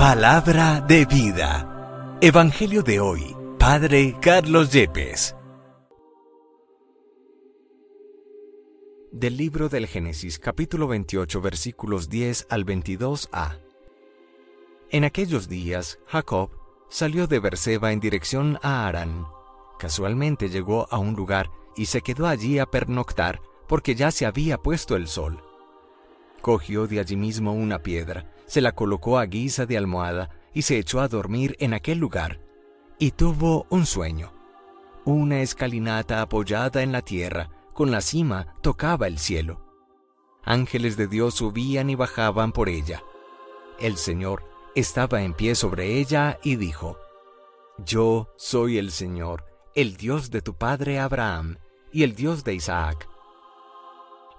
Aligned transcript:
Palabra 0.00 0.80
de 0.80 1.04
vida. 1.04 2.16
Evangelio 2.22 2.82
de 2.82 3.00
hoy. 3.00 3.36
Padre 3.58 4.16
Carlos 4.18 4.72
Yepes. 4.72 5.36
Del 9.12 9.36
libro 9.36 9.68
del 9.68 9.86
Génesis, 9.86 10.38
capítulo 10.38 10.88
28, 10.88 11.42
versículos 11.42 12.08
10 12.08 12.46
al 12.48 12.64
22a. 12.64 13.60
En 14.88 15.04
aquellos 15.04 15.50
días, 15.50 15.98
Jacob 16.06 16.48
salió 16.88 17.26
de 17.26 17.38
Berseba 17.38 17.92
en 17.92 18.00
dirección 18.00 18.58
a 18.62 18.88
Arán. 18.88 19.26
Casualmente 19.78 20.48
llegó 20.48 20.88
a 20.90 20.96
un 20.96 21.12
lugar 21.12 21.50
y 21.76 21.84
se 21.84 22.00
quedó 22.00 22.26
allí 22.26 22.58
a 22.58 22.64
pernoctar 22.64 23.42
porque 23.68 23.94
ya 23.94 24.10
se 24.10 24.24
había 24.24 24.56
puesto 24.56 24.96
el 24.96 25.08
sol. 25.08 25.44
Cogió 26.40 26.86
de 26.86 27.00
allí 27.00 27.16
mismo 27.16 27.52
una 27.52 27.80
piedra, 27.80 28.32
se 28.50 28.60
la 28.60 28.72
colocó 28.72 29.16
a 29.20 29.26
guisa 29.26 29.64
de 29.64 29.78
almohada 29.78 30.28
y 30.52 30.62
se 30.62 30.76
echó 30.76 30.98
a 30.98 31.06
dormir 31.06 31.54
en 31.60 31.72
aquel 31.72 31.98
lugar. 31.98 32.40
Y 32.98 33.12
tuvo 33.12 33.68
un 33.70 33.86
sueño. 33.86 34.32
Una 35.04 35.40
escalinata 35.40 36.20
apoyada 36.20 36.82
en 36.82 36.90
la 36.90 37.00
tierra, 37.00 37.48
con 37.74 37.92
la 37.92 38.00
cima 38.00 38.56
tocaba 38.60 39.06
el 39.06 39.20
cielo. 39.20 39.64
Ángeles 40.42 40.96
de 40.96 41.06
Dios 41.06 41.34
subían 41.34 41.90
y 41.90 41.94
bajaban 41.94 42.50
por 42.50 42.68
ella. 42.68 43.04
El 43.78 43.96
Señor 43.96 44.42
estaba 44.74 45.22
en 45.22 45.32
pie 45.32 45.54
sobre 45.54 46.00
ella 46.00 46.40
y 46.42 46.56
dijo, 46.56 46.98
Yo 47.78 48.30
soy 48.36 48.78
el 48.78 48.90
Señor, 48.90 49.44
el 49.76 49.96
Dios 49.96 50.32
de 50.32 50.42
tu 50.42 50.56
padre 50.56 50.98
Abraham 50.98 51.58
y 51.92 52.02
el 52.02 52.16
Dios 52.16 52.42
de 52.42 52.54
Isaac. 52.54 53.08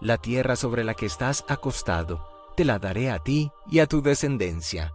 La 0.02 0.17
tierra 0.17 0.58
sobre 0.58 0.84
la 0.84 0.95
que 0.95 1.06
estás 1.06 1.45
acostado, 1.48 2.30
te 2.62 2.66
la 2.66 2.78
daré 2.78 3.09
a 3.09 3.17
ti 3.17 3.52
y 3.72 3.80
a 3.80 3.88
tu 3.88 4.04
descendencia. 4.04 4.94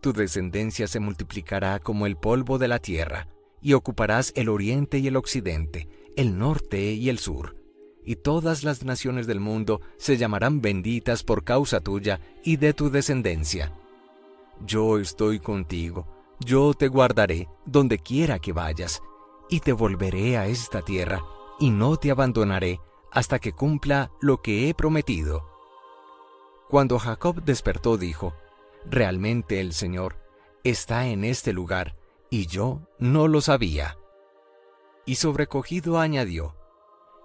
Tu 0.00 0.12
descendencia 0.12 0.88
se 0.88 0.98
multiplicará 0.98 1.78
como 1.78 2.04
el 2.04 2.16
polvo 2.16 2.58
de 2.58 2.66
la 2.66 2.80
tierra, 2.80 3.28
y 3.60 3.74
ocuparás 3.74 4.32
el 4.34 4.48
oriente 4.48 4.98
y 4.98 5.06
el 5.06 5.14
occidente, 5.14 5.88
el 6.16 6.36
norte 6.36 6.94
y 6.94 7.10
el 7.10 7.20
sur. 7.20 7.54
Y 8.04 8.16
todas 8.16 8.64
las 8.64 8.82
naciones 8.82 9.28
del 9.28 9.38
mundo 9.38 9.82
se 9.98 10.16
llamarán 10.16 10.60
benditas 10.60 11.22
por 11.22 11.44
causa 11.44 11.78
tuya 11.78 12.18
y 12.42 12.56
de 12.56 12.72
tu 12.74 12.90
descendencia. 12.90 13.72
Yo 14.66 14.98
estoy 14.98 15.38
contigo, 15.38 16.08
yo 16.40 16.74
te 16.74 16.88
guardaré 16.88 17.46
donde 17.66 18.00
quiera 18.00 18.40
que 18.40 18.52
vayas, 18.52 19.00
y 19.48 19.60
te 19.60 19.72
volveré 19.72 20.38
a 20.38 20.48
esta 20.48 20.82
tierra, 20.82 21.22
y 21.60 21.70
no 21.70 21.98
te 21.98 22.10
abandonaré 22.10 22.80
hasta 23.12 23.38
que 23.38 23.52
cumpla 23.52 24.10
lo 24.20 24.42
que 24.42 24.68
he 24.68 24.74
prometido. 24.74 25.51
Cuando 26.72 26.98
Jacob 26.98 27.42
despertó 27.44 27.98
dijo, 27.98 28.32
Realmente 28.86 29.60
el 29.60 29.74
Señor 29.74 30.16
está 30.64 31.06
en 31.06 31.22
este 31.22 31.52
lugar, 31.52 31.96
y 32.30 32.46
yo 32.46 32.88
no 32.98 33.28
lo 33.28 33.42
sabía. 33.42 33.98
Y 35.04 35.16
sobrecogido 35.16 35.98
añadió, 35.98 36.56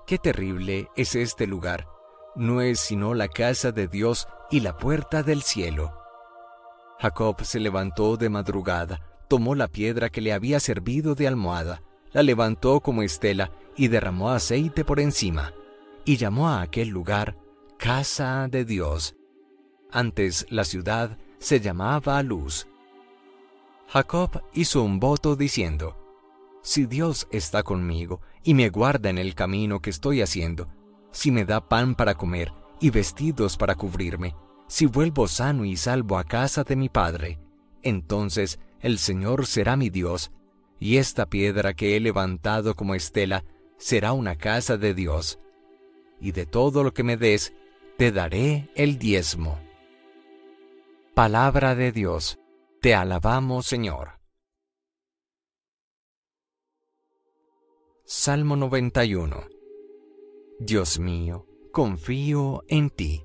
Qué 0.06 0.18
terrible 0.18 0.90
es 0.98 1.16
este 1.16 1.48
lugar, 1.48 1.88
no 2.36 2.60
es 2.60 2.82
sino 2.82 3.14
la 3.14 3.30
casa 3.30 3.72
de 3.72 3.88
Dios 3.88 4.28
y 4.52 4.60
la 4.60 4.76
puerta 4.76 5.24
del 5.24 5.44
cielo. 5.44 5.94
Jacob 7.00 7.42
se 7.46 7.62
levantó 7.62 8.18
de 8.18 8.28
madrugada, 8.28 9.00
tomó 9.30 9.56
la 9.56 9.70
piedra 9.70 10.10
que 10.10 10.20
le 10.20 10.34
había 10.34 10.60
servido 10.60 11.16
de 11.16 11.26
almohada, 11.26 11.84
la 12.12 12.22
levantó 12.22 12.82
como 12.82 13.02
estela 13.02 13.52
y 13.78 13.88
derramó 13.88 14.30
aceite 14.30 14.84
por 14.84 15.00
encima, 15.00 15.54
y 16.04 16.18
llamó 16.18 16.50
a 16.50 16.62
aquel 16.62 16.90
lugar 16.90 17.38
Casa 17.78 18.50
de 18.50 18.66
Dios. 18.66 19.17
Antes 19.98 20.46
la 20.52 20.64
ciudad 20.64 21.18
se 21.40 21.60
llamaba 21.60 22.22
Luz. 22.22 22.68
Jacob 23.88 24.44
hizo 24.54 24.84
un 24.84 25.00
voto 25.00 25.36
diciendo, 25.36 25.98
Si 26.62 26.86
Dios 26.86 27.28
está 27.32 27.64
conmigo 27.64 28.22
y 28.44 28.54
me 28.54 28.70
guarda 28.70 29.10
en 29.10 29.18
el 29.18 29.34
camino 29.34 29.82
que 29.82 29.90
estoy 29.90 30.22
haciendo, 30.22 30.68
si 31.10 31.32
me 31.32 31.46
da 31.46 31.68
pan 31.68 31.96
para 31.96 32.14
comer 32.14 32.54
y 32.80 32.92
vestidos 32.92 33.58
para 33.58 33.74
cubrirme, 33.74 34.36
si 34.68 34.86
vuelvo 34.86 35.28
sano 35.28 35.66
y 35.66 35.76
salvo 35.76 36.20
a 36.20 36.26
casa 36.26 36.64
de 36.64 36.76
mi 36.76 36.90
Padre, 36.90 37.40
entonces 37.82 38.60
el 38.82 39.00
Señor 39.00 39.48
será 39.48 39.78
mi 39.78 39.90
Dios, 39.90 40.32
y 40.80 40.98
esta 40.98 41.26
piedra 41.26 41.74
que 41.74 41.98
he 41.98 42.00
levantado 42.00 42.76
como 42.76 42.94
estela 42.94 43.46
será 43.80 44.14
una 44.14 44.36
casa 44.36 44.78
de 44.78 44.94
Dios. 44.94 45.40
Y 46.22 46.34
de 46.34 46.46
todo 46.46 46.84
lo 46.84 46.94
que 46.94 47.02
me 47.02 47.18
des, 47.18 47.56
te 47.98 48.12
daré 48.12 48.70
el 48.76 49.00
diezmo. 49.00 49.58
Palabra 51.18 51.74
de 51.74 51.92
Dios, 51.92 52.38
te 52.80 52.94
alabamos 52.94 53.66
Señor. 53.66 54.20
Salmo 58.06 58.56
91 58.56 59.48
Dios 60.60 61.00
mío, 61.00 61.48
confío 61.72 62.64
en 62.68 62.92
ti. 62.92 63.24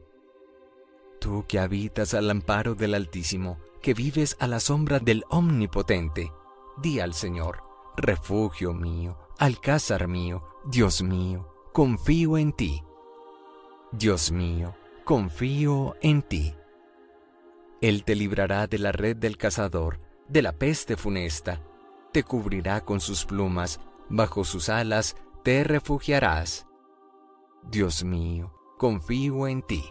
Tú 1.21 1.45
que 1.47 1.59
habitas 1.59 2.15
al 2.15 2.31
amparo 2.31 2.75
del 2.75 2.95
Altísimo, 2.95 3.59
que 3.83 3.93
vives 3.93 4.39
a 4.41 4.47
la 4.47 4.59
sombra 4.59 4.99
del 4.99 5.25
Omnipotente, 5.29 6.33
di 6.79 6.99
al 6.99 7.13
Señor, 7.13 7.63
refugio 7.99 8.73
mío, 8.73 9.19
alcázar 9.39 10.09
mío, 10.09 10.43
Dios 10.65 11.03
mío, 11.03 11.47
confío 11.75 12.39
en 12.39 12.55
ti. 12.55 12.83
Dios 13.93 14.33
mío, 14.33 14.75
confío 15.05 15.95
en 16.01 16.23
ti. 16.23 16.55
Él 17.83 18.05
te 18.05 18.15
librará 18.15 18.69
de 18.69 18.79
la 18.79 18.93
red 18.93 19.17
del 19.17 19.37
cazador, 19.37 19.99
de 20.29 20.41
la 20.41 20.53
peste 20.53 20.97
funesta, 20.97 21.61
te 22.13 22.23
cubrirá 22.23 22.85
con 22.85 23.01
sus 23.01 23.25
plumas, 23.25 23.81
bajo 24.09 24.45
sus 24.45 24.69
alas 24.69 25.17
te 25.43 25.65
refugiarás. 25.65 26.67
Dios 27.65 28.05
mío, 28.05 28.55
confío 28.79 29.49
en 29.49 29.63
ti. 29.63 29.85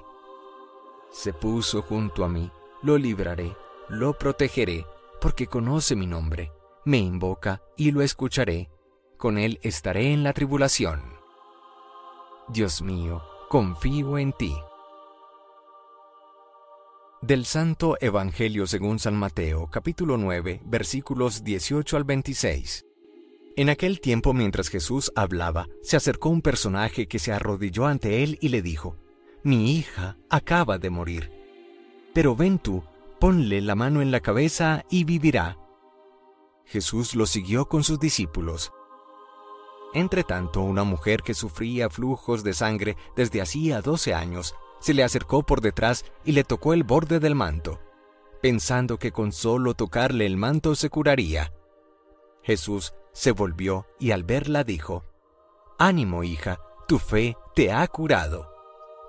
Se 1.12 1.34
puso 1.34 1.82
junto 1.82 2.24
a 2.24 2.30
mí, 2.30 2.50
lo 2.82 2.98
libraré, 2.98 3.56
lo 3.90 4.18
protegeré, 4.18 4.86
porque 5.20 5.48
conoce 5.48 5.96
mi 5.98 6.08
nombre, 6.08 6.52
me 6.86 6.98
invoca 6.98 7.62
y 7.76 7.92
lo 7.92 8.02
escucharé, 8.02 8.72
con 9.18 9.38
él 9.38 9.60
estaré 9.64 10.14
en 10.14 10.24
la 10.24 10.32
tribulación. 10.32 11.02
Dios 12.48 12.82
mío, 12.82 13.22
confío 13.50 14.18
en 14.18 14.32
ti. 14.32 14.56
Del 17.22 17.46
Santo 17.46 17.98
Evangelio 18.02 18.66
según 18.66 18.98
San 18.98 19.16
Mateo, 19.16 19.68
capítulo 19.68 20.18
9, 20.18 20.62
versículos 20.66 21.44
18 21.44 21.96
al 21.96 22.04
26. 22.04 22.88
En 23.58 23.70
aquel 23.70 24.02
tiempo, 24.02 24.34
mientras 24.34 24.70
Jesús 24.70 25.12
hablaba, 25.16 25.68
se 25.84 25.96
acercó 25.96 26.30
un 26.30 26.42
personaje 26.42 27.08
que 27.08 27.20
se 27.20 27.32
arrodilló 27.32 27.86
ante 27.86 28.24
él 28.24 28.40
y 28.42 28.50
le 28.50 28.64
dijo, 28.64 28.98
Mi 29.44 29.76
hija 29.76 30.18
acaba 30.32 30.80
de 30.80 30.90
morir. 30.90 31.32
Pero 32.12 32.36
ven 32.36 32.58
tú, 32.58 32.84
ponle 33.20 33.62
la 33.62 33.76
mano 33.76 34.02
en 34.02 34.10
la 34.10 34.22
cabeza 34.22 34.84
y 34.90 35.04
vivirá. 35.04 35.60
Jesús 36.66 37.14
lo 37.14 37.28
siguió 37.28 37.68
con 37.68 37.84
sus 37.84 38.00
discípulos. 38.00 38.72
Entretanto, 39.94 40.62
una 40.62 40.86
mujer 40.86 41.22
que 41.22 41.36
sufría 41.36 41.88
flujos 41.92 42.44
de 42.44 42.56
sangre 42.56 42.98
desde 43.16 43.42
hacía 43.42 43.82
doce 43.82 44.16
años 44.16 44.56
se 44.82 44.94
le 44.94 45.04
acercó 45.04 45.44
por 45.44 45.62
detrás 45.62 46.04
y 46.26 46.34
le 46.34 46.44
tocó 46.44 46.74
el 46.74 46.84
borde 46.84 47.20
del 47.20 47.36
manto, 47.36 47.80
pensando 48.42 48.98
que 49.00 49.12
con 49.12 49.32
solo 49.32 49.76
tocarle 49.76 50.26
el 50.26 50.36
manto 50.36 50.76
se 50.76 50.90
curaría. 50.90 51.54
Jesús 52.44 52.94
se 53.14 53.32
volvió 53.32 53.86
y 54.00 54.12
al 54.12 54.24
verla 54.24 54.64
dijo, 54.64 55.06
Ánimo, 55.78 56.24
hija, 56.24 56.60
tu 56.88 57.00
fe 57.00 57.38
te 57.56 57.72
ha 57.72 57.88
curado. 57.88 58.54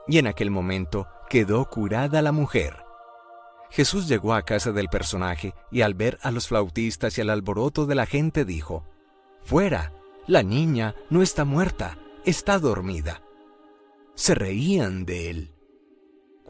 Y 0.06 0.18
en 0.18 0.26
aquel 0.26 0.50
momento 0.50 1.06
quedó 1.28 1.68
curada 1.68 2.22
la 2.22 2.32
mujer. 2.32 2.84
Jesús 3.70 4.06
llegó 4.06 4.34
a 4.34 4.42
casa 4.42 4.72
del 4.72 4.88
personaje 4.88 5.54
y 5.70 5.80
al 5.80 5.94
ver 5.94 6.18
a 6.22 6.30
los 6.30 6.48
flautistas 6.48 7.16
y 7.16 7.22
al 7.22 7.30
alboroto 7.30 7.86
de 7.86 7.94
la 7.94 8.04
gente 8.04 8.44
dijo, 8.44 8.84
Fuera, 9.42 9.92
la 10.26 10.42
niña 10.42 10.94
no 11.08 11.22
está 11.22 11.44
muerta, 11.44 11.98
está 12.24 12.58
dormida. 12.58 13.22
Se 14.14 14.34
reían 14.34 15.06
de 15.06 15.30
él. 15.30 15.54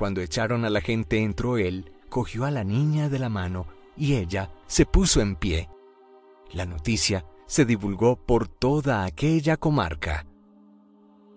Cuando 0.03 0.21
echaron 0.21 0.65
a 0.65 0.69
la 0.69 0.81
gente 0.81 1.23
entró 1.23 1.59
él, 1.59 1.93
cogió 2.09 2.45
a 2.45 2.51
la 2.51 2.65
niña 2.65 3.09
de 3.09 3.21
la 3.21 3.29
mano 3.29 3.69
y 3.97 4.15
ella 4.15 4.51
se 4.67 4.85
puso 4.85 5.21
en 5.21 5.37
pie. 5.37 5.69
La 6.51 6.67
noticia 6.67 7.25
se 7.47 7.65
divulgó 7.65 8.17
por 8.17 8.49
toda 8.49 9.05
aquella 9.05 9.59
comarca. 9.59 10.27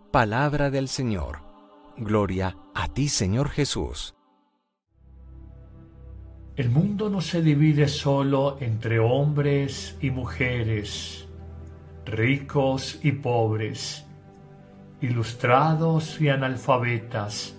Palabra 0.09 0.71
del 0.71 0.87
Señor. 0.87 1.41
Gloria 1.95 2.57
a 2.73 2.87
ti, 2.87 3.07
Señor 3.07 3.49
Jesús. 3.49 4.15
El 6.55 6.71
mundo 6.71 7.11
no 7.11 7.21
se 7.21 7.43
divide 7.43 7.87
solo 7.87 8.57
entre 8.61 8.97
hombres 8.97 9.95
y 10.01 10.09
mujeres 10.09 11.27
ricos 12.03 12.99
y 13.03 13.11
pobres, 13.11 14.07
ilustrados 15.01 16.19
y 16.19 16.29
analfabetas, 16.29 17.55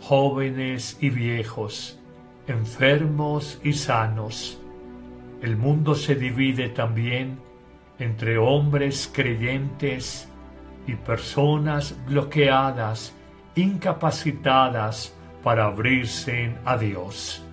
jóvenes 0.00 0.98
y 1.00 1.10
viejos, 1.10 1.98
enfermos 2.46 3.60
y 3.62 3.72
sanos. 3.72 4.60
El 5.42 5.56
mundo 5.56 5.94
se 5.94 6.14
divide 6.14 6.68
también 6.68 7.38
entre 7.98 8.38
hombres 8.38 9.10
creyentes 9.12 10.28
y 10.86 10.94
personas 10.94 11.96
bloqueadas, 12.06 13.14
incapacitadas 13.54 15.14
para 15.42 15.66
abrirse 15.66 16.54
a 16.64 16.76
Dios. 16.76 17.44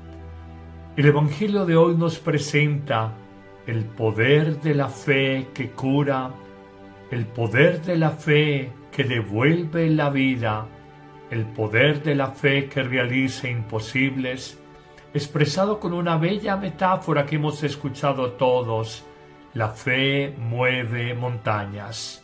El 0.95 1.07
Evangelio 1.07 1.65
de 1.65 1.75
hoy 1.75 1.95
nos 1.95 2.19
presenta 2.19 3.11
el 3.67 3.83
poder 3.83 4.61
de 4.61 4.75
la 4.75 4.87
fe 4.87 5.47
que 5.53 5.71
cura, 5.71 6.31
el 7.11 7.25
poder 7.25 7.81
de 7.81 7.97
la 7.97 8.11
fe 8.11 8.71
que 8.91 9.03
devuelve 9.03 9.89
la 9.89 10.09
vida, 10.09 10.67
el 11.31 11.45
poder 11.45 12.03
de 12.03 12.15
la 12.15 12.27
fe 12.27 12.67
que 12.67 12.83
realiza 12.83 13.47
imposibles, 13.47 14.59
expresado 15.13 15.79
con 15.79 15.93
una 15.93 16.17
bella 16.17 16.55
metáfora 16.57 17.25
que 17.25 17.35
hemos 17.35 17.63
escuchado 17.63 18.31
todos, 18.31 19.05
la 19.53 19.69
fe 19.69 20.35
mueve 20.37 21.13
montañas. 21.13 22.23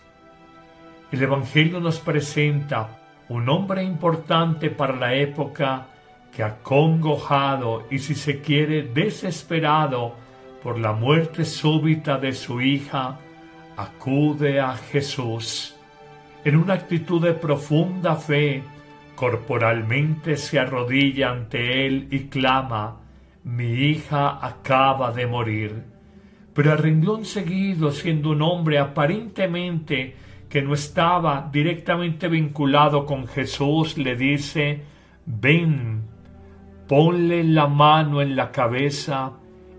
El 1.12 1.24
Evangelio 1.24 1.80
nos 1.80 2.00
presenta 2.00 3.00
un 3.30 3.48
hombre 3.50 3.84
importante 3.84 4.70
para 4.70 4.96
la 4.96 5.14
época 5.14 5.88
que 6.32 6.44
acongojado 6.44 7.88
y 7.90 8.00
si 8.00 8.16
se 8.16 8.42
quiere 8.42 8.84
desesperado 8.84 10.16
por 10.64 10.80
la 10.80 10.94
muerte 10.94 11.44
súbita 11.46 12.18
de 12.18 12.34
su 12.34 12.62
hija, 12.62 13.20
acude 13.76 14.60
a 14.60 14.76
Jesús. 14.76 15.76
En 16.44 16.56
una 16.56 16.74
actitud 16.74 17.22
de 17.22 17.34
profunda 17.34 18.16
fe, 18.16 18.64
corporalmente 19.22 20.36
se 20.36 20.58
arrodilla 20.58 21.30
ante 21.30 21.86
él 21.86 22.08
y 22.10 22.22
clama, 22.22 23.02
mi 23.44 23.72
hija 23.72 24.44
acaba 24.44 25.12
de 25.12 25.28
morir. 25.28 25.84
Pero 26.56 26.72
a 26.72 26.76
renglón 26.76 27.26
seguido, 27.26 27.92
siendo 27.92 28.32
un 28.32 28.42
hombre 28.42 28.80
aparentemente 28.80 30.16
que 30.50 30.64
no 30.64 30.74
estaba 30.74 31.48
directamente 31.54 32.30
vinculado 32.30 33.06
con 33.06 33.28
Jesús, 33.28 33.96
le 33.96 34.16
dice, 34.16 34.82
ven, 35.28 36.02
ponle 36.88 37.44
la 37.44 37.68
mano 37.68 38.24
en 38.24 38.36
la 38.36 38.52
cabeza 38.52 39.34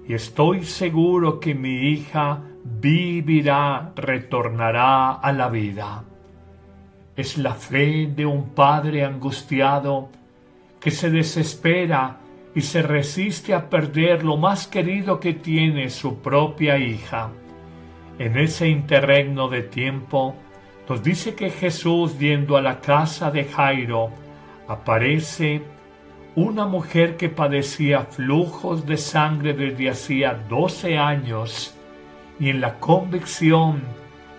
y 0.08 0.14
estoy 0.14 0.62
seguro 0.62 1.40
que 1.40 1.56
mi 1.56 1.88
hija 1.88 2.44
vivirá, 2.62 3.90
retornará 3.96 5.14
a 5.14 5.32
la 5.32 5.48
vida. 5.48 6.04
Es 7.16 7.36
la 7.36 7.54
fe 7.54 8.10
de 8.14 8.24
un 8.24 8.50
padre 8.50 9.04
angustiado 9.04 10.08
que 10.80 10.90
se 10.90 11.10
desespera 11.10 12.18
y 12.54 12.62
se 12.62 12.82
resiste 12.82 13.54
a 13.54 13.68
perder 13.68 14.24
lo 14.24 14.36
más 14.36 14.66
querido 14.66 15.20
que 15.20 15.34
tiene 15.34 15.90
su 15.90 16.20
propia 16.20 16.78
hija. 16.78 17.30
En 18.18 18.38
ese 18.38 18.68
interregno 18.68 19.48
de 19.48 19.62
tiempo, 19.62 20.34
nos 20.88 21.02
dice 21.02 21.34
que 21.34 21.50
Jesús, 21.50 22.18
yendo 22.18 22.56
a 22.56 22.62
la 22.62 22.80
casa 22.80 23.30
de 23.30 23.44
Jairo, 23.44 24.10
aparece 24.68 25.62
una 26.34 26.66
mujer 26.66 27.16
que 27.16 27.28
padecía 27.28 28.06
flujos 28.06 28.86
de 28.86 28.96
sangre 28.96 29.52
desde 29.52 29.90
hacía 29.90 30.34
doce 30.48 30.96
años 30.96 31.74
y 32.40 32.48
en 32.48 32.60
la 32.60 32.78
convicción 32.78 33.82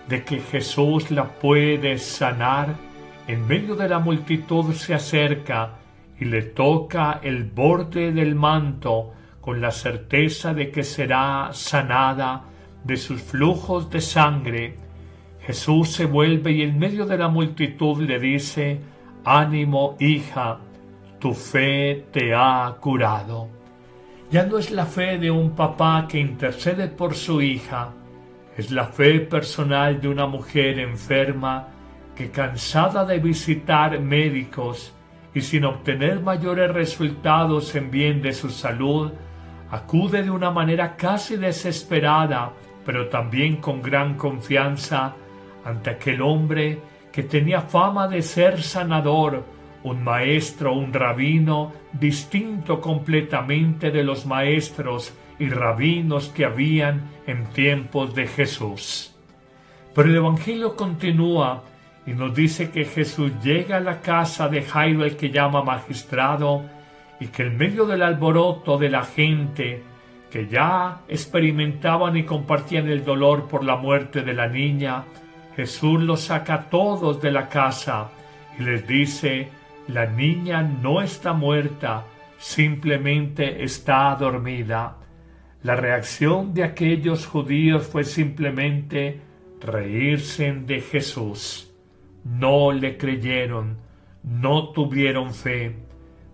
de 0.08 0.24
que 0.24 0.40
Jesús 0.40 1.10
la 1.10 1.24
puede 1.24 1.98
sanar, 1.98 2.74
en 3.26 3.46
medio 3.46 3.74
de 3.74 3.88
la 3.88 3.98
multitud 3.98 4.72
se 4.72 4.94
acerca 4.94 5.76
y 6.18 6.26
le 6.26 6.42
toca 6.42 7.20
el 7.22 7.44
borde 7.44 8.12
del 8.12 8.34
manto 8.34 9.12
con 9.40 9.60
la 9.60 9.70
certeza 9.70 10.54
de 10.54 10.70
que 10.70 10.82
será 10.82 11.50
sanada 11.52 12.44
de 12.84 12.96
sus 12.96 13.22
flujos 13.22 13.90
de 13.90 14.00
sangre. 14.00 14.76
Jesús 15.40 15.90
se 15.92 16.06
vuelve 16.06 16.52
y 16.52 16.62
en 16.62 16.78
medio 16.78 17.06
de 17.06 17.18
la 17.18 17.28
multitud 17.28 18.00
le 18.02 18.18
dice, 18.18 18.80
ánimo 19.24 19.96
hija, 20.00 20.58
tu 21.18 21.32
fe 21.34 22.06
te 22.12 22.34
ha 22.34 22.76
curado. 22.80 23.48
Ya 24.30 24.44
no 24.44 24.58
es 24.58 24.70
la 24.70 24.86
fe 24.86 25.18
de 25.18 25.30
un 25.30 25.50
papá 25.50 26.06
que 26.08 26.18
intercede 26.18 26.88
por 26.88 27.14
su 27.14 27.40
hija, 27.42 27.92
es 28.56 28.70
la 28.70 28.86
fe 28.86 29.20
personal 29.20 30.00
de 30.00 30.08
una 30.08 30.26
mujer 30.26 30.78
enferma 30.78 31.68
que 32.14 32.30
cansada 32.30 33.04
de 33.04 33.18
visitar 33.18 33.98
médicos 34.00 34.94
y 35.34 35.40
sin 35.40 35.64
obtener 35.64 36.20
mayores 36.20 36.70
resultados 36.70 37.74
en 37.74 37.90
bien 37.90 38.22
de 38.22 38.32
su 38.32 38.50
salud, 38.50 39.12
acude 39.70 40.22
de 40.22 40.30
una 40.30 40.52
manera 40.52 40.94
casi 40.96 41.36
desesperada, 41.36 42.52
pero 42.86 43.08
también 43.08 43.56
con 43.56 43.82
gran 43.82 44.14
confianza, 44.14 45.14
ante 45.64 45.90
aquel 45.90 46.22
hombre 46.22 46.78
que 47.10 47.24
tenía 47.24 47.62
fama 47.62 48.06
de 48.06 48.22
ser 48.22 48.62
sanador, 48.62 49.44
un 49.82 50.04
maestro, 50.04 50.74
un 50.74 50.92
rabino, 50.92 51.72
distinto 51.92 52.80
completamente 52.80 53.90
de 53.90 54.04
los 54.04 54.26
maestros 54.26 55.12
y 55.38 55.48
rabinos 55.48 56.28
que 56.28 56.44
habían 56.44 57.02
en 57.26 57.44
tiempos 57.46 58.14
de 58.14 58.26
Jesús. 58.26 59.14
Pero 59.94 60.08
el 60.08 60.16
Evangelio 60.16 60.76
continúa 60.76 61.62
y 62.06 62.12
nos 62.12 62.34
dice 62.34 62.70
que 62.70 62.84
Jesús 62.84 63.32
llega 63.42 63.78
a 63.78 63.80
la 63.80 64.00
casa 64.00 64.48
de 64.48 64.62
Jairo, 64.62 65.04
el 65.04 65.16
que 65.16 65.30
llama 65.30 65.62
magistrado, 65.62 66.62
y 67.20 67.28
que 67.28 67.44
en 67.44 67.56
medio 67.56 67.86
del 67.86 68.02
alboroto 68.02 68.76
de 68.76 68.90
la 68.90 69.04
gente 69.04 69.82
que 70.30 70.48
ya 70.48 71.02
experimentaban 71.08 72.16
y 72.16 72.24
compartían 72.24 72.88
el 72.88 73.04
dolor 73.04 73.46
por 73.46 73.64
la 73.64 73.76
muerte 73.76 74.22
de 74.22 74.34
la 74.34 74.48
niña, 74.48 75.04
Jesús 75.54 76.02
los 76.02 76.22
saca 76.22 76.54
a 76.54 76.70
todos 76.70 77.22
de 77.22 77.30
la 77.30 77.48
casa 77.48 78.10
y 78.58 78.64
les 78.64 78.86
dice, 78.86 79.48
la 79.86 80.06
niña 80.06 80.62
no 80.62 81.00
está 81.00 81.32
muerta, 81.32 82.04
simplemente 82.38 83.62
está 83.62 84.16
dormida. 84.16 84.96
La 85.64 85.76
reacción 85.76 86.52
de 86.52 86.62
aquellos 86.62 87.26
judíos 87.26 87.86
fue 87.86 88.04
simplemente 88.04 89.22
reírse 89.62 90.52
de 90.52 90.82
Jesús. 90.82 91.72
No 92.22 92.70
le 92.70 92.98
creyeron, 92.98 93.78
no 94.22 94.72
tuvieron 94.72 95.32
fe, 95.32 95.74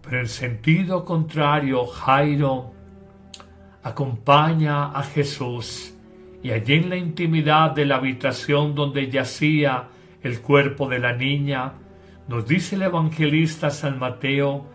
pero 0.02 0.18
en 0.18 0.26
sentido 0.26 1.04
contrario, 1.04 1.86
Jairo 1.86 2.72
acompaña 3.84 4.86
a 4.86 5.04
Jesús 5.04 5.94
y 6.42 6.50
allí 6.50 6.74
en 6.74 6.90
la 6.90 6.96
intimidad 6.96 7.70
de 7.70 7.86
la 7.86 7.98
habitación 7.98 8.74
donde 8.74 9.08
yacía 9.12 9.90
el 10.24 10.40
cuerpo 10.40 10.88
de 10.88 10.98
la 10.98 11.12
niña, 11.12 11.74
nos 12.26 12.48
dice 12.48 12.74
el 12.74 12.82
evangelista 12.82 13.70
San 13.70 14.00
Mateo 14.00 14.66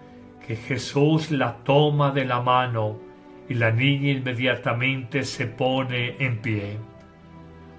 que 0.47 0.55
Jesús 0.55 1.29
la 1.29 1.57
toma 1.57 2.11
de 2.11 2.23
la 2.23 2.39
mano 2.39 3.04
y 3.49 3.53
la 3.53 3.71
niña 3.71 4.11
inmediatamente 4.11 5.23
se 5.23 5.47
pone 5.47 6.15
en 6.19 6.37
pie. 6.41 6.77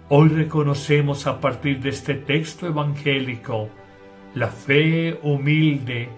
Hoy 0.09 0.29
reconocemos 0.29 1.27
a 1.27 1.41
partir 1.41 1.81
de 1.81 1.89
este 1.89 2.15
texto 2.15 2.67
evangélico 2.67 3.69
la 4.35 4.49
fe 4.49 5.19
humilde 5.23 6.09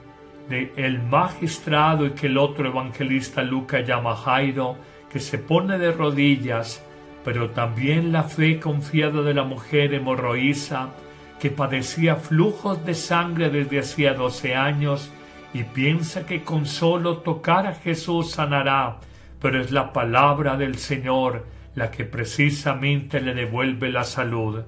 de 0.49 0.73
el 0.77 1.01
magistrado 1.03 2.07
y 2.07 2.11
que 2.11 2.27
el 2.27 2.37
otro 2.37 2.69
evangelista 2.69 3.43
Lucas 3.43 3.87
llama 3.87 4.17
Jairo, 4.17 4.77
que 5.11 5.21
se 5.21 5.39
pone 5.39 5.79
de 5.79 5.93
rodillas, 5.93 6.85
pero 7.25 7.51
también 7.51 8.13
la 8.13 8.25
fe 8.25 8.59
confiada 8.59 9.23
de 9.23 9.35
la 9.35 9.45
mujer 9.45 9.95
hemorroísa, 9.95 10.91
que 11.39 11.51
padecía 11.51 12.17
flujos 12.17 12.85
de 12.85 12.95
sangre 12.95 13.49
desde 13.51 13.79
hacía 13.79 14.15
doce 14.15 14.55
años 14.55 15.11
y 15.55 15.63
piensa 15.63 16.27
que 16.27 16.43
con 16.43 16.67
solo 16.67 17.19
tocar 17.19 17.67
a 17.67 17.75
Jesús 17.75 18.33
sanará, 18.33 18.99
pero 19.41 19.61
es 19.61 19.71
la 19.71 19.93
palabra 19.93 20.57
del 20.57 20.77
Señor 20.77 21.47
la 21.75 21.91
que 21.91 22.05
precisamente 22.05 23.21
le 23.21 23.35
devuelve 23.35 23.91
la 23.91 24.05
salud. 24.05 24.63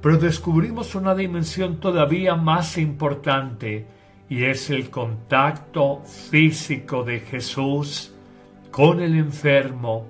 Pero 0.00 0.16
descubrimos 0.16 0.94
una 0.94 1.14
dimensión 1.14 1.78
todavía 1.80 2.34
más 2.34 2.78
importante 2.78 3.86
y 4.28 4.44
es 4.44 4.70
el 4.70 4.90
contacto 4.90 6.02
físico 6.04 7.02
de 7.02 7.20
Jesús 7.20 8.14
con 8.70 9.00
el 9.00 9.16
enfermo, 9.16 10.06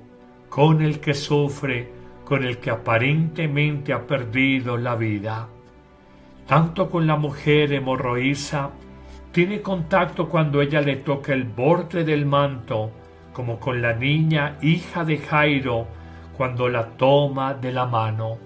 con 0.49 0.83
el 0.83 1.01
que 1.01 1.15
sufre, 1.15 1.91
con 2.25 2.45
el 2.45 2.59
que 2.59 2.71
aparentemente 2.71 3.93
ha 3.93 4.07
perdido 4.07 4.77
la 4.77 4.95
vida. 4.97 5.49
Tanto 6.47 6.91
con 6.91 7.07
la 7.07 7.17
mujer 7.17 7.73
hemorroísa, 7.73 8.71
tiene 9.33 9.63
contacto 9.63 10.29
cuando 10.29 10.61
ella 10.61 10.81
le 10.81 10.97
toca 10.97 11.33
el 11.33 11.45
borde 11.45 12.05
del 12.05 12.27
manto, 12.27 12.91
como 13.39 13.61
con 13.61 13.81
la 13.81 13.93
niña 13.93 14.59
hija 14.63 15.05
de 15.05 15.19
Jairo 15.19 15.87
cuando 16.37 16.69
la 16.69 16.89
toma 16.97 17.55
de 17.55 17.71
la 17.71 17.87
mano. 17.87 18.37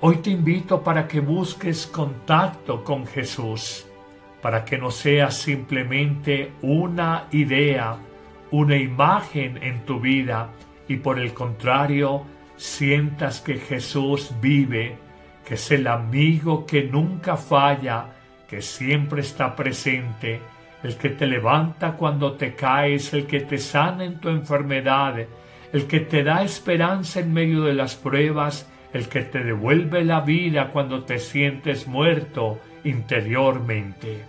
Hoy 0.00 0.16
te 0.16 0.30
invito 0.30 0.82
para 0.82 1.06
que 1.06 1.20
busques 1.20 1.86
contacto 1.86 2.82
con 2.82 3.06
Jesús, 3.06 3.86
para 4.40 4.64
que 4.64 4.78
no 4.78 4.90
sea 4.90 5.30
simplemente 5.30 6.52
una 6.62 7.26
idea, 7.32 7.98
una 8.50 8.78
imagen 8.78 9.62
en 9.62 9.84
tu 9.84 10.00
vida 10.00 10.48
y 10.88 10.96
por 10.96 11.18
el 11.18 11.34
contrario 11.34 12.22
sientas 12.56 13.42
que 13.42 13.58
Jesús 13.58 14.32
vive, 14.40 14.96
que 15.44 15.56
es 15.56 15.70
el 15.70 15.86
amigo 15.86 16.64
que 16.64 16.84
nunca 16.84 17.36
falla, 17.36 18.06
que 18.48 18.62
siempre 18.62 19.20
está 19.20 19.54
presente, 19.54 20.40
el 20.84 20.96
que 20.96 21.08
te 21.08 21.26
levanta 21.26 21.92
cuando 21.92 22.34
te 22.34 22.54
caes, 22.54 23.14
el 23.14 23.26
que 23.26 23.40
te 23.40 23.56
sana 23.56 24.04
en 24.04 24.20
tu 24.20 24.28
enfermedad, 24.28 25.16
el 25.72 25.86
que 25.86 26.00
te 26.00 26.22
da 26.22 26.42
esperanza 26.42 27.20
en 27.20 27.32
medio 27.32 27.62
de 27.62 27.72
las 27.72 27.96
pruebas, 27.96 28.70
el 28.92 29.08
que 29.08 29.22
te 29.22 29.42
devuelve 29.42 30.04
la 30.04 30.20
vida 30.20 30.68
cuando 30.68 31.02
te 31.02 31.18
sientes 31.18 31.88
muerto 31.88 32.60
interiormente. 32.84 34.24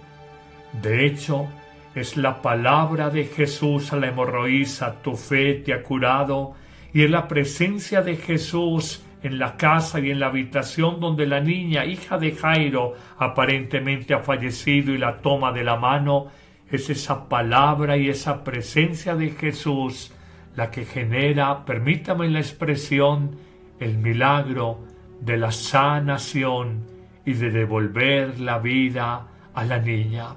De 0.82 1.06
hecho, 1.06 1.48
es 1.94 2.16
la 2.16 2.42
palabra 2.42 3.10
de 3.10 3.26
Jesús 3.26 3.92
a 3.92 3.98
la 3.98 4.08
hemorroísa, 4.08 5.02
tu 5.02 5.16
fe 5.16 5.56
te 5.56 5.74
ha 5.74 5.84
curado, 5.84 6.54
y 6.94 7.04
es 7.04 7.12
la 7.12 7.28
presencia 7.28 8.02
de 8.02 8.16
Jesús 8.16 9.04
en 9.24 9.40
la 9.40 9.58
casa 9.58 10.00
y 10.00 10.10
en 10.10 10.20
la 10.22 10.28
habitación 10.28 11.02
donde 11.02 11.26
la 11.26 11.42
niña, 11.42 11.86
hija 11.86 12.18
de 12.18 12.32
Jairo, 12.32 12.94
aparentemente 13.18 14.14
ha 14.14 14.20
fallecido 14.20 14.94
y 14.94 14.98
la 14.98 15.18
toma 15.18 15.52
de 15.52 15.64
la 15.64 15.76
mano, 15.76 16.28
es 16.70 16.90
esa 16.90 17.30
palabra 17.30 17.98
y 17.98 18.10
esa 18.10 18.44
presencia 18.44 19.16
de 19.16 19.32
Jesús 19.32 20.12
la 20.56 20.72
que 20.72 20.86
genera, 20.86 21.66
permítame 21.66 22.30
la 22.30 22.40
expresión, 22.40 23.38
el 23.80 23.98
milagro 23.98 24.80
de 25.20 25.38
la 25.38 25.52
sanación 25.52 26.86
y 27.26 27.34
de 27.34 27.52
devolver 27.52 28.40
la 28.40 28.60
vida 28.60 29.28
a 29.54 29.66
la 29.66 29.80
niña. 29.80 30.36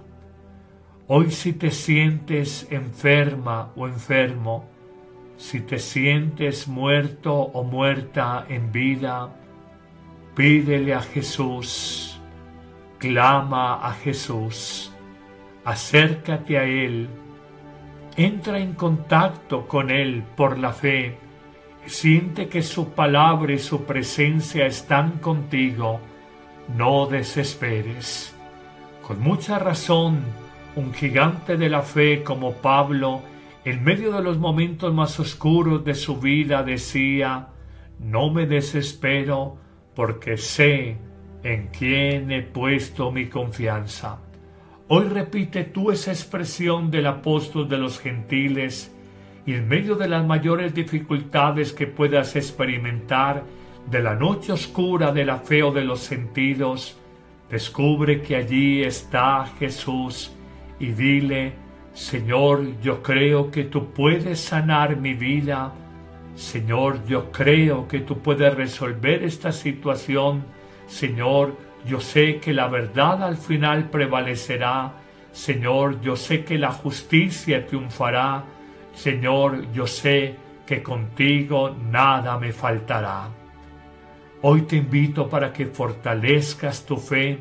Hoy 1.07 1.31
si 1.31 1.53
te 1.53 1.71
sientes 1.71 2.67
enferma 2.71 3.73
o 3.77 3.87
enfermo, 3.87 4.69
si 5.37 5.61
te 5.61 5.79
sientes 5.79 6.67
muerto 6.67 7.33
o 7.33 7.63
muerta 7.63 8.45
en 8.49 8.73
vida, 8.73 9.35
pídele 10.35 10.95
a 10.95 11.01
Jesús, 11.01 12.21
clama 12.99 13.87
a 13.87 13.93
Jesús, 13.93 14.93
acércate 15.65 16.59
a 16.59 16.65
Él, 16.65 17.09
entra 18.17 18.59
en 18.59 18.73
contacto 18.73 19.67
con 19.67 19.91
Él 19.91 20.25
por 20.37 20.59
la 20.59 20.73
fe, 20.73 21.19
siente 21.87 22.49
que 22.49 22.63
su 22.63 22.91
palabra 22.91 23.53
y 23.53 23.59
su 23.59 23.85
presencia 23.85 24.67
están 24.67 25.19
contigo, 25.19 26.01
no 26.77 27.07
desesperes. 27.07 28.35
Con 29.07 29.21
mucha 29.21 29.59
razón, 29.59 30.21
un 30.77 30.93
gigante 30.93 31.57
de 31.57 31.69
la 31.69 31.83
fe 31.83 32.23
como 32.23 32.53
Pablo, 32.53 33.23
en 33.65 33.83
medio 33.83 34.13
de 34.13 34.23
los 34.23 34.39
momentos 34.39 34.93
más 34.95 35.19
oscuros 35.19 35.85
de 35.85 35.95
su 35.95 36.19
vida 36.19 36.63
decía, 36.63 37.49
no 37.99 38.31
me 38.31 38.47
desespero 38.47 39.59
porque 39.95 40.37
sé 40.37 40.97
en 41.43 41.69
quién 41.69 42.31
he 42.31 42.43
puesto 42.43 43.11
mi 43.11 43.27
confianza. 43.27 44.19
Hoy 44.91 45.05
repite 45.05 45.65
tú 45.65 45.91
esa 45.91 46.13
expresión 46.13 46.91
del 46.91 47.09
apóstol 47.09 47.69
de 47.69 47.77
los 47.77 48.01
gentiles 48.01 48.91
y 49.45 49.53
en 49.53 49.69
medio 49.69 49.97
de 49.97 50.09
las 50.09 50.25
mayores 50.25 50.73
dificultades 50.73 51.75
que 51.75 51.87
puedas 51.87 52.37
experimentar, 52.37 53.45
de 53.91 54.03
la 54.03 54.15
noche 54.15 54.51
oscura 54.51 55.13
de 55.13 55.27
la 55.27 55.37
fe 55.37 55.63
o 55.63 55.73
de 55.73 55.85
los 55.85 56.01
sentidos, 56.01 56.97
descubre 57.51 58.23
que 58.23 58.37
allí 58.37 58.83
está 58.83 59.45
Jesús 59.59 60.33
y 60.81 60.87
dile, 60.87 61.53
Señor, 61.93 62.81
yo 62.81 63.03
creo 63.03 63.51
que 63.51 63.65
tú 63.65 63.93
puedes 63.93 64.41
sanar 64.41 64.97
mi 64.97 65.13
vida. 65.13 65.71
Señor, 66.35 67.05
yo 67.07 67.31
creo 67.31 67.87
que 67.89 68.01
tú 68.01 68.21
puedes 68.21 68.55
resolver 68.55 69.23
esta 69.23 69.53
situación. 69.53 70.45
Señor, 70.87 71.68
yo 71.87 72.01
sé 72.01 72.39
que 72.39 72.53
la 72.53 72.69
verdad 72.69 73.23
al 73.23 73.37
final 73.37 73.91
prevalecerá. 73.91 74.93
Señor, 75.33 76.01
yo 76.01 76.17
sé 76.17 76.45
que 76.45 76.59
la 76.59 76.73
justicia 76.73 77.67
triunfará. 77.67 78.45
Señor, 78.95 79.71
yo 79.73 79.87
sé 79.87 80.37
que 80.67 80.83
contigo 80.83 81.75
nada 81.91 82.39
me 82.39 82.53
faltará. 82.53 83.29
Hoy 84.43 84.63
te 84.63 84.77
invito 84.77 85.29
para 85.29 85.53
que 85.53 85.67
fortalezcas 85.67 86.85
tu 86.85 86.97
fe 86.97 87.39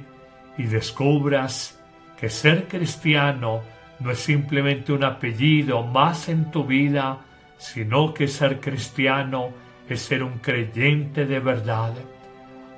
y 0.58 0.63
descubras 0.63 1.79
que 2.20 2.29
ser 2.29 2.67
cristiano 2.67 3.62
no 4.00 4.12
es 4.12 4.20
simplemente 4.20 4.94
un 4.94 5.03
apellido 5.03 5.84
más 5.84 6.29
en 6.29 6.51
tu 6.51 6.63
vida, 6.63 7.20
sino 7.58 8.13
que 8.13 8.27
ser 8.27 8.60
cristiano 8.60 9.50
es 9.89 10.01
ser 10.01 10.24
un 10.24 10.39
creyente 10.39 11.25
de 11.25 11.39
verdad. 11.39 11.94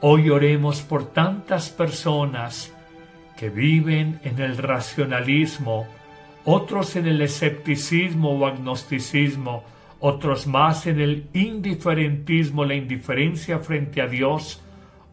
Hoy 0.01 0.29
oremos 0.29 0.81
por 0.81 1.11
tantas 1.11 1.69
personas 1.69 2.73
que 3.37 3.49
viven 3.49 4.21
en 4.23 4.39
el 4.39 4.57
racionalismo, 4.57 5.87
otros 6.45 6.95
en 6.95 7.05
el 7.05 7.21
escepticismo 7.21 8.31
o 8.31 8.45
agnosticismo, 8.45 9.65
otros 9.99 10.47
más 10.47 10.87
en 10.87 11.01
el 11.01 11.27
indiferentismo, 11.33 12.63
la 12.63 12.75
indiferencia 12.75 13.59
frente 13.59 14.01
a 14.01 14.07
Dios. 14.07 14.61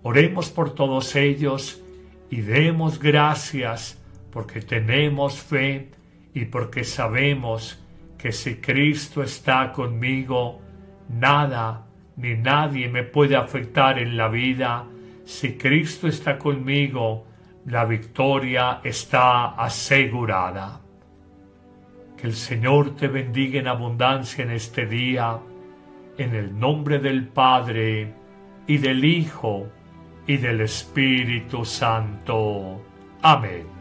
Oremos 0.04 0.50
por 0.50 0.72
todos 0.72 1.16
ellos 1.16 1.82
y 2.30 2.42
demos 2.42 3.00
gracias 3.00 4.00
porque 4.30 4.60
tenemos 4.60 5.40
fe 5.40 5.90
y 6.32 6.44
porque 6.44 6.84
sabemos 6.84 7.82
que 8.16 8.30
si 8.30 8.56
Cristo 8.56 9.24
está 9.24 9.72
conmigo, 9.72 10.60
nada 11.08 11.85
ni 12.16 12.34
nadie 12.34 12.88
me 12.88 13.02
puede 13.02 13.36
afectar 13.36 13.98
en 13.98 14.16
la 14.16 14.28
vida. 14.28 14.86
Si 15.24 15.56
Cristo 15.56 16.08
está 16.08 16.38
conmigo, 16.38 17.26
la 17.66 17.84
victoria 17.84 18.80
está 18.82 19.48
asegurada. 19.48 20.80
Que 22.16 22.28
el 22.28 22.34
Señor 22.34 22.96
te 22.96 23.08
bendiga 23.08 23.60
en 23.60 23.68
abundancia 23.68 24.44
en 24.44 24.50
este 24.50 24.86
día, 24.86 25.38
en 26.16 26.34
el 26.34 26.58
nombre 26.58 26.98
del 26.98 27.28
Padre, 27.28 28.14
y 28.66 28.78
del 28.78 29.04
Hijo, 29.04 29.68
y 30.26 30.36
del 30.38 30.62
Espíritu 30.62 31.64
Santo. 31.64 32.82
Amén. 33.22 33.76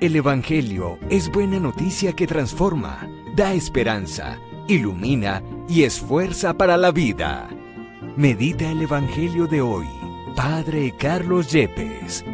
El 0.00 0.14
Evangelio 0.14 0.98
es 1.10 1.30
buena 1.32 1.58
noticia 1.58 2.12
que 2.12 2.28
transforma, 2.28 3.08
da 3.38 3.54
esperanza, 3.54 4.36
ilumina 4.66 5.40
y 5.68 5.84
esfuerza 5.84 6.54
para 6.54 6.76
la 6.76 6.90
vida. 6.90 7.48
Medita 8.16 8.68
el 8.68 8.82
Evangelio 8.82 9.46
de 9.46 9.60
hoy. 9.60 9.86
Padre 10.34 10.92
Carlos 10.98 11.52
Yepes. 11.52 12.24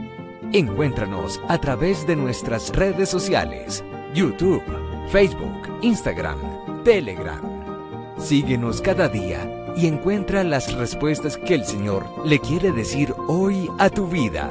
Encuéntranos 0.55 1.43
a 1.47 1.59
través 1.59 2.07
de 2.07 2.17
nuestras 2.17 2.71
redes 2.71 3.11
sociales, 3.11 3.85
YouTube, 4.15 4.63
Facebook, 5.11 5.79
Instagram, 5.83 6.39
Telegram 6.85 7.55
Síguenos 8.19 8.81
cada 8.81 9.09
día 9.09 9.75
y 9.77 9.87
encuentra 9.87 10.43
las 10.45 10.73
respuestas 10.73 11.37
que 11.37 11.55
el 11.55 11.65
Señor 11.67 12.07
le 12.25 12.39
quiere 12.39 12.73
decir 12.73 13.13
hoy 13.29 13.69
a 13.79 13.91
tu 13.91 14.07
vida. 14.07 14.51